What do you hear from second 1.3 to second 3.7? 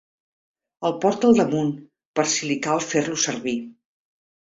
al damunt, per si li cal fer-lo servir.